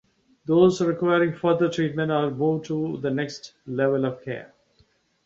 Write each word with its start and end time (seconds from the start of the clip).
Those 0.45 0.81
requiring 0.81 1.31
further 1.35 1.69
treatment 1.69 2.11
are 2.11 2.31
moved 2.31 2.65
to 2.65 2.97
the 3.01 3.11
next 3.11 3.53
level 3.67 4.03
of 4.03 4.23
care. 4.23 4.51